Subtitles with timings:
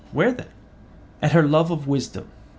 [0.11, 0.47] Where then?
[1.21, 2.27] At her love of wisdom.